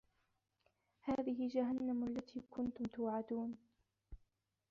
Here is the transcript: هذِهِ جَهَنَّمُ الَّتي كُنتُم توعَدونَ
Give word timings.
هذِهِ 1.01 1.47
جَهَنَّمُ 1.53 2.03
الَّتي 2.03 2.43
كُنتُم 2.51 2.85
توعَدونَ 2.85 3.57